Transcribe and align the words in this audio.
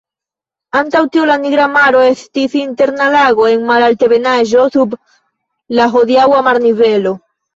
Antaŭ 0.77 1.01
tio 1.15 1.25
la 1.31 1.35
Nigra 1.41 1.67
Maro 1.73 1.99
estis 2.05 2.55
interna 2.61 3.09
lago 3.17 3.45
en 3.51 3.67
malaltebenaĵo, 3.69 4.65
sub 4.77 4.97
la 5.81 5.87
hodiaŭa 5.97 6.41
marnivelo. 6.49 7.13